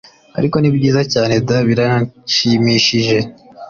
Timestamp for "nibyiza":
0.59-1.01